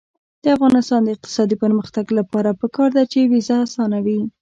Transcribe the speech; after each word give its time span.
د 0.43 0.45
افغانستان 0.55 1.01
د 1.03 1.09
اقتصادي 1.15 1.55
پرمختګ 1.63 2.05
لپاره 2.19 2.57
پکار 2.61 2.89
ده 2.97 3.03
چې 3.11 3.29
ویزه 3.31 3.55
اسانه 3.65 3.99
وي. 4.05 4.19